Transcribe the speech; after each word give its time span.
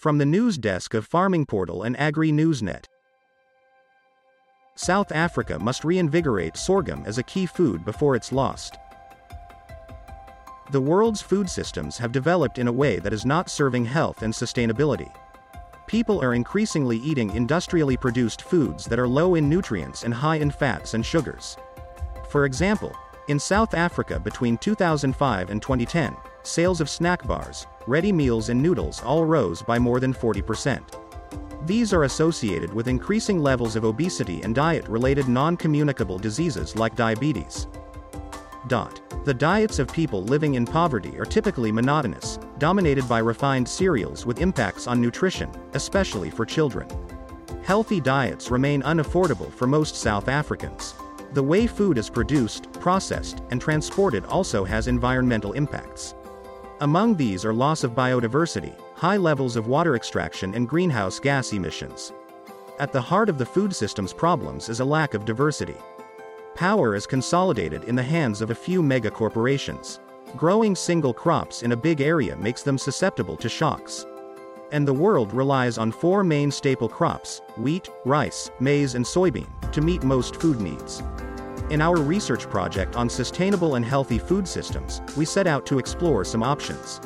From 0.00 0.16
the 0.16 0.24
news 0.24 0.56
desk 0.56 0.94
of 0.94 1.06
Farming 1.06 1.44
Portal 1.44 1.82
and 1.82 1.94
Agri 2.00 2.32
Newsnet. 2.32 2.86
South 4.74 5.12
Africa 5.12 5.58
must 5.58 5.84
reinvigorate 5.84 6.56
sorghum 6.56 7.02
as 7.04 7.18
a 7.18 7.22
key 7.22 7.44
food 7.44 7.84
before 7.84 8.16
it's 8.16 8.32
lost. 8.32 8.78
The 10.70 10.80
world's 10.80 11.20
food 11.20 11.50
systems 11.50 11.98
have 11.98 12.12
developed 12.12 12.58
in 12.58 12.66
a 12.66 12.72
way 12.72 12.98
that 12.98 13.12
is 13.12 13.26
not 13.26 13.50
serving 13.50 13.84
health 13.84 14.22
and 14.22 14.32
sustainability. 14.32 15.14
People 15.86 16.18
are 16.24 16.32
increasingly 16.32 16.96
eating 16.96 17.36
industrially 17.36 17.98
produced 17.98 18.40
foods 18.40 18.86
that 18.86 18.98
are 18.98 19.06
low 19.06 19.34
in 19.34 19.50
nutrients 19.50 20.04
and 20.04 20.14
high 20.14 20.36
in 20.36 20.50
fats 20.50 20.94
and 20.94 21.04
sugars. 21.04 21.58
For 22.30 22.46
example, 22.46 22.96
in 23.28 23.38
South 23.38 23.74
Africa 23.74 24.18
between 24.18 24.56
2005 24.56 25.50
and 25.50 25.60
2010, 25.60 26.16
sales 26.42 26.80
of 26.80 26.88
snack 26.88 27.26
bars, 27.26 27.66
ready 27.86 28.12
meals 28.12 28.48
and 28.48 28.62
noodles 28.62 29.02
all 29.02 29.24
rose 29.24 29.62
by 29.62 29.78
more 29.78 30.00
than 30.00 30.14
40%. 30.14 30.80
These 31.66 31.92
are 31.92 32.04
associated 32.04 32.72
with 32.72 32.88
increasing 32.88 33.40
levels 33.40 33.76
of 33.76 33.84
obesity 33.84 34.42
and 34.42 34.54
diet-related 34.54 35.28
non-communicable 35.28 36.18
diseases 36.18 36.74
like 36.76 36.96
diabetes. 36.96 37.66
Dot. 38.68 39.00
The 39.24 39.34
diets 39.34 39.78
of 39.78 39.92
people 39.92 40.22
living 40.24 40.54
in 40.54 40.64
poverty 40.64 41.18
are 41.18 41.26
typically 41.26 41.70
monotonous, 41.70 42.38
dominated 42.58 43.06
by 43.08 43.18
refined 43.18 43.68
cereals 43.68 44.24
with 44.24 44.40
impacts 44.40 44.86
on 44.86 45.00
nutrition, 45.00 45.50
especially 45.74 46.30
for 46.30 46.46
children. 46.46 46.88
Healthy 47.62 48.00
diets 48.00 48.50
remain 48.50 48.82
unaffordable 48.82 49.52
for 49.52 49.66
most 49.66 49.94
South 49.96 50.28
Africans. 50.28 50.94
The 51.34 51.42
way 51.42 51.66
food 51.66 51.98
is 51.98 52.08
produced, 52.08 52.72
processed, 52.72 53.42
and 53.50 53.60
transported 53.60 54.24
also 54.24 54.64
has 54.64 54.88
environmental 54.88 55.52
impacts. 55.52 56.14
Among 56.82 57.14
these 57.14 57.44
are 57.44 57.52
loss 57.52 57.84
of 57.84 57.94
biodiversity, 57.94 58.74
high 58.94 59.18
levels 59.18 59.54
of 59.54 59.66
water 59.66 59.96
extraction 59.96 60.54
and 60.54 60.66
greenhouse 60.66 61.20
gas 61.20 61.52
emissions. 61.52 62.14
At 62.78 62.90
the 62.90 63.02
heart 63.02 63.28
of 63.28 63.36
the 63.36 63.44
food 63.44 63.76
system's 63.76 64.14
problems 64.14 64.70
is 64.70 64.80
a 64.80 64.84
lack 64.84 65.12
of 65.12 65.26
diversity. 65.26 65.76
Power 66.54 66.94
is 66.94 67.06
consolidated 67.06 67.84
in 67.84 67.96
the 67.96 68.02
hands 68.02 68.40
of 68.40 68.48
a 68.48 68.54
few 68.54 68.82
mega 68.82 69.10
corporations. 69.10 70.00
Growing 70.38 70.74
single 70.74 71.12
crops 71.12 71.62
in 71.64 71.72
a 71.72 71.76
big 71.76 72.00
area 72.00 72.34
makes 72.36 72.62
them 72.62 72.78
susceptible 72.78 73.36
to 73.36 73.48
shocks. 73.50 74.06
And 74.72 74.88
the 74.88 74.94
world 74.94 75.34
relies 75.34 75.76
on 75.76 75.92
four 75.92 76.24
main 76.24 76.50
staple 76.50 76.88
crops 76.88 77.42
wheat, 77.58 77.90
rice, 78.06 78.50
maize, 78.58 78.94
and 78.94 79.04
soybean 79.04 79.70
to 79.72 79.82
meet 79.82 80.02
most 80.02 80.36
food 80.36 80.62
needs. 80.62 81.02
In 81.70 81.80
our 81.80 81.94
research 81.94 82.50
project 82.50 82.96
on 82.96 83.08
sustainable 83.08 83.76
and 83.76 83.84
healthy 83.84 84.18
food 84.18 84.48
systems, 84.48 85.00
we 85.16 85.24
set 85.24 85.46
out 85.46 85.64
to 85.66 85.78
explore 85.78 86.24
some 86.24 86.42
options. 86.42 87.00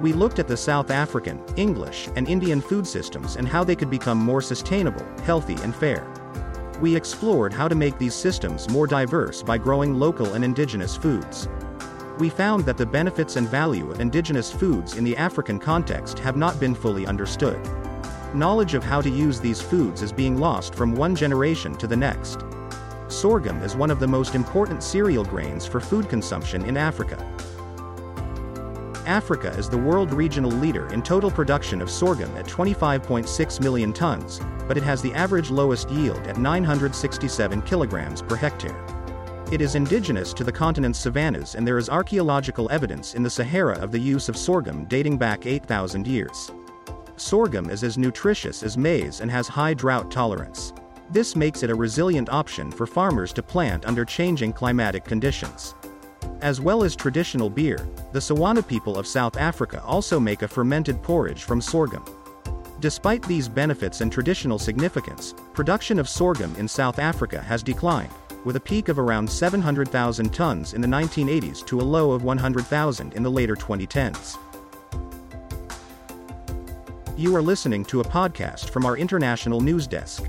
We 0.00 0.12
looked 0.12 0.38
at 0.38 0.46
the 0.46 0.56
South 0.56 0.90
African, 0.90 1.42
English, 1.56 2.10
and 2.14 2.28
Indian 2.28 2.60
food 2.60 2.86
systems 2.86 3.36
and 3.36 3.48
how 3.48 3.64
they 3.64 3.74
could 3.74 3.88
become 3.88 4.18
more 4.18 4.42
sustainable, 4.42 5.06
healthy, 5.22 5.56
and 5.62 5.74
fair. 5.74 6.06
We 6.82 6.94
explored 6.94 7.54
how 7.54 7.68
to 7.68 7.74
make 7.74 7.96
these 7.96 8.14
systems 8.14 8.68
more 8.68 8.86
diverse 8.86 9.42
by 9.42 9.56
growing 9.56 9.98
local 9.98 10.34
and 10.34 10.44
indigenous 10.44 10.94
foods. 10.94 11.48
We 12.18 12.28
found 12.28 12.66
that 12.66 12.76
the 12.76 12.84
benefits 12.84 13.36
and 13.36 13.48
value 13.48 13.90
of 13.90 14.00
indigenous 14.00 14.52
foods 14.52 14.98
in 14.98 15.04
the 15.04 15.16
African 15.16 15.58
context 15.58 16.18
have 16.18 16.36
not 16.36 16.60
been 16.60 16.74
fully 16.74 17.06
understood. 17.06 17.58
Knowledge 18.34 18.74
of 18.74 18.84
how 18.84 19.00
to 19.00 19.08
use 19.08 19.40
these 19.40 19.62
foods 19.62 20.02
is 20.02 20.12
being 20.12 20.36
lost 20.36 20.74
from 20.74 20.94
one 20.94 21.16
generation 21.16 21.74
to 21.78 21.86
the 21.86 21.96
next. 21.96 22.44
Sorghum 23.24 23.62
is 23.62 23.74
one 23.74 23.90
of 23.90 24.00
the 24.00 24.06
most 24.06 24.34
important 24.34 24.82
cereal 24.82 25.24
grains 25.24 25.64
for 25.64 25.80
food 25.80 26.10
consumption 26.10 26.62
in 26.66 26.76
Africa. 26.76 27.16
Africa 29.06 29.48
is 29.56 29.70
the 29.70 29.78
world 29.78 30.12
regional 30.12 30.50
leader 30.50 30.92
in 30.92 31.00
total 31.00 31.30
production 31.30 31.80
of 31.80 31.88
sorghum 31.88 32.36
at 32.36 32.44
25.6 32.44 33.62
million 33.62 33.94
tons, 33.94 34.42
but 34.68 34.76
it 34.76 34.82
has 34.82 35.00
the 35.00 35.14
average 35.14 35.48
lowest 35.48 35.88
yield 35.88 36.18
at 36.26 36.36
967 36.36 37.62
kilograms 37.62 38.20
per 38.20 38.36
hectare. 38.36 38.84
It 39.50 39.62
is 39.62 39.74
indigenous 39.74 40.34
to 40.34 40.44
the 40.44 40.52
continent's 40.52 40.98
savannas 40.98 41.54
and 41.54 41.66
there 41.66 41.78
is 41.78 41.88
archaeological 41.88 42.70
evidence 42.70 43.14
in 43.14 43.22
the 43.22 43.30
Sahara 43.30 43.78
of 43.78 43.90
the 43.90 43.98
use 43.98 44.28
of 44.28 44.36
sorghum 44.36 44.84
dating 44.84 45.16
back 45.16 45.46
8,000 45.46 46.06
years. 46.06 46.52
Sorghum 47.16 47.70
is 47.70 47.84
as 47.84 47.96
nutritious 47.96 48.62
as 48.62 48.76
maize 48.76 49.22
and 49.22 49.30
has 49.30 49.48
high 49.48 49.72
drought 49.72 50.10
tolerance. 50.10 50.74
This 51.10 51.36
makes 51.36 51.62
it 51.62 51.70
a 51.70 51.74
resilient 51.74 52.30
option 52.30 52.70
for 52.70 52.86
farmers 52.86 53.32
to 53.34 53.42
plant 53.42 53.86
under 53.86 54.04
changing 54.04 54.52
climatic 54.52 55.04
conditions. 55.04 55.74
As 56.40 56.60
well 56.60 56.82
as 56.82 56.96
traditional 56.96 57.50
beer, 57.50 57.86
the 58.12 58.18
Tswana 58.18 58.66
people 58.66 58.96
of 58.96 59.06
South 59.06 59.36
Africa 59.36 59.82
also 59.84 60.18
make 60.18 60.42
a 60.42 60.48
fermented 60.48 61.02
porridge 61.02 61.44
from 61.44 61.60
sorghum. 61.60 62.04
Despite 62.80 63.22
these 63.22 63.48
benefits 63.48 64.00
and 64.00 64.10
traditional 64.10 64.58
significance, 64.58 65.34
production 65.52 65.98
of 65.98 66.08
sorghum 66.08 66.54
in 66.56 66.66
South 66.66 66.98
Africa 66.98 67.40
has 67.40 67.62
declined, 67.62 68.10
with 68.44 68.56
a 68.56 68.60
peak 68.60 68.88
of 68.88 68.98
around 68.98 69.30
700,000 69.30 70.32
tons 70.32 70.74
in 70.74 70.80
the 70.80 70.88
1980s 70.88 71.64
to 71.66 71.80
a 71.80 71.82
low 71.82 72.12
of 72.12 72.24
100,000 72.24 73.12
in 73.14 73.22
the 73.22 73.30
later 73.30 73.54
2010s. 73.54 74.36
You 77.16 77.34
are 77.36 77.42
listening 77.42 77.84
to 77.86 78.00
a 78.00 78.04
podcast 78.04 78.70
from 78.70 78.84
our 78.84 78.96
international 78.96 79.60
news 79.60 79.86
desk. 79.86 80.28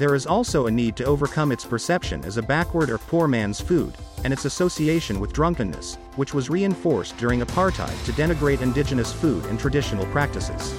There 0.00 0.14
is 0.14 0.24
also 0.24 0.66
a 0.66 0.70
need 0.70 0.96
to 0.96 1.04
overcome 1.04 1.52
its 1.52 1.66
perception 1.66 2.24
as 2.24 2.38
a 2.38 2.42
backward 2.42 2.88
or 2.88 2.96
poor 2.96 3.28
man's 3.28 3.60
food, 3.60 3.92
and 4.24 4.32
its 4.32 4.46
association 4.46 5.20
with 5.20 5.34
drunkenness, 5.34 5.96
which 6.16 6.32
was 6.32 6.48
reinforced 6.48 7.18
during 7.18 7.42
apartheid 7.42 8.02
to 8.06 8.12
denigrate 8.12 8.62
indigenous 8.62 9.12
food 9.12 9.44
and 9.44 9.60
traditional 9.60 10.06
practices. 10.06 10.74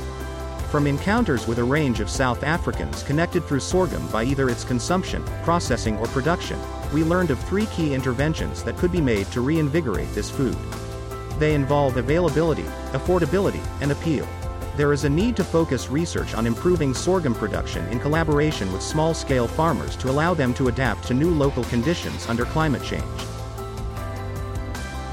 From 0.72 0.88
encounters 0.88 1.46
with 1.46 1.60
a 1.60 1.64
range 1.64 2.00
of 2.00 2.10
South 2.10 2.42
Africans 2.42 3.04
connected 3.04 3.44
through 3.44 3.60
sorghum 3.60 4.08
by 4.08 4.24
either 4.24 4.50
its 4.50 4.64
consumption, 4.64 5.24
processing, 5.44 6.00
or 6.00 6.08
production, 6.08 6.60
we 6.92 7.04
learned 7.04 7.30
of 7.30 7.40
three 7.44 7.68
key 7.68 7.94
interventions 7.94 8.64
that 8.64 8.78
could 8.78 8.92
be 8.92 9.02
made 9.02 9.28
to 9.28 9.42
reinvigorate 9.42 10.12
this 10.16 10.32
food. 10.32 10.58
They 11.38 11.54
involve 11.54 11.98
availability, 11.98 12.66
affordability, 12.94 13.64
and 13.82 13.92
appeal. 13.92 14.28
There 14.78 14.94
is 14.94 15.04
a 15.04 15.10
need 15.10 15.36
to 15.36 15.44
focus 15.44 15.90
research 15.90 16.34
on 16.34 16.48
improving 16.48 16.94
sorghum 16.94 17.36
production 17.36 17.86
in 17.90 18.00
collaboration 18.00 18.72
with 18.72 18.82
small-scale 18.82 19.50
farmers 19.50 19.98
to 19.98 20.10
allow 20.10 20.34
them 20.34 20.54
to 20.54 20.70
adapt 20.70 21.06
to 21.08 21.14
new 21.14 21.30
local 21.30 21.66
conditions 21.66 22.26
under 22.30 22.46
climate 22.46 22.82
change. 22.82 23.04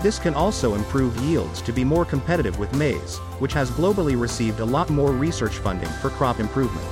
This 0.00 0.20
can 0.20 0.34
also 0.34 0.74
improve 0.74 1.16
yields 1.16 1.60
to 1.62 1.72
be 1.72 1.82
more 1.82 2.04
competitive 2.04 2.56
with 2.60 2.72
maize, 2.76 3.16
which 3.40 3.52
has 3.52 3.72
globally 3.72 4.18
received 4.18 4.60
a 4.60 4.64
lot 4.64 4.90
more 4.90 5.10
research 5.10 5.58
funding 5.58 5.90
for 6.00 6.10
crop 6.10 6.38
improvement. 6.38 6.86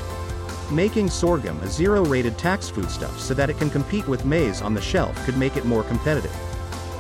Making 0.73 1.09
sorghum 1.09 1.61
a 1.61 1.69
zero-rated 1.69 2.37
tax 2.37 2.69
foodstuff 2.69 3.21
so 3.21 3.33
that 3.35 3.49
it 3.49 3.59
can 3.59 3.71
compete 3.71 4.09
with 4.09 4.25
maize 4.25 4.61
on 4.61 4.75
the 4.75 4.81
shelf 4.81 5.15
could 5.25 5.39
make 5.39 5.57
it 5.57 5.65
more 5.65 5.85
competitive. 5.85 6.35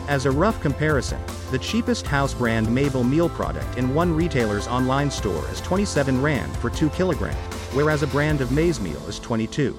As 0.09 0.25
a 0.25 0.31
rough 0.31 0.61
comparison, 0.61 1.19
the 1.50 1.59
cheapest 1.59 2.06
house 2.06 2.33
brand 2.33 2.69
Mabele 2.69 3.09
meal 3.09 3.28
product 3.28 3.77
in 3.77 3.93
one 3.93 4.15
retailer's 4.15 4.69
online 4.69 5.11
store 5.11 5.44
is 5.50 5.61
27 5.62 6.22
Rand 6.22 6.56
for 6.59 6.71
2 6.71 6.89
kg, 6.91 7.34
whereas 7.75 8.05
a 8.05 8.06
brand 8.06 8.41
of 8.41 8.53
maize 8.53 8.81
meal 8.81 9.05
is 9.09 9.19
22 9.19 9.77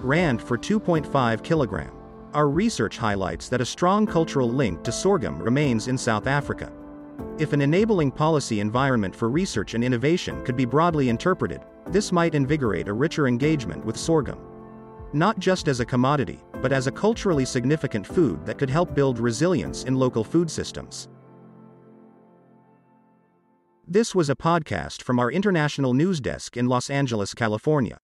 Rand 0.00 0.40
for 0.40 0.56
2.5 0.56 1.04
kg. 1.10 1.90
Our 2.32 2.48
research 2.48 2.96
highlights 2.96 3.50
that 3.50 3.60
a 3.60 3.66
strong 3.66 4.06
cultural 4.06 4.48
link 4.48 4.82
to 4.82 4.92
sorghum 4.92 5.38
remains 5.38 5.88
in 5.88 5.98
South 5.98 6.26
Africa. 6.26 6.72
If 7.38 7.52
an 7.52 7.60
enabling 7.60 8.12
policy 8.12 8.60
environment 8.60 9.14
for 9.14 9.28
research 9.28 9.74
and 9.74 9.84
innovation 9.84 10.42
could 10.42 10.56
be 10.56 10.64
broadly 10.64 11.10
interpreted, 11.10 11.60
this 11.88 12.12
might 12.12 12.34
invigorate 12.34 12.88
a 12.88 12.94
richer 12.94 13.28
engagement 13.28 13.84
with 13.84 13.98
sorghum 13.98 14.38
not 15.12 15.38
just 15.38 15.66
as 15.66 15.80
a 15.80 15.84
commodity, 15.84 16.40
but 16.60 16.72
as 16.72 16.86
a 16.86 16.92
culturally 16.92 17.44
significant 17.44 18.06
food 18.06 18.44
that 18.46 18.58
could 18.58 18.70
help 18.70 18.94
build 18.94 19.18
resilience 19.18 19.84
in 19.84 19.94
local 19.94 20.24
food 20.24 20.50
systems. 20.50 21.08
This 23.86 24.14
was 24.14 24.30
a 24.30 24.36
podcast 24.36 25.02
from 25.02 25.18
our 25.18 25.32
international 25.32 25.94
news 25.94 26.20
desk 26.20 26.56
in 26.56 26.66
Los 26.66 26.90
Angeles, 26.90 27.34
California. 27.34 27.98